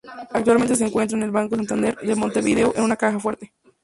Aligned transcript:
Actualmente 0.31 0.75
se 0.75 0.85
encuentra 0.87 1.15
en 1.15 1.23
el 1.25 1.29
Banco 1.29 1.55
Santander 1.55 1.95
de 1.99 2.15
Montevideo 2.15 2.73
en 2.75 2.81
una 2.85 2.95
caja 2.95 3.19
fuerte. 3.19 3.53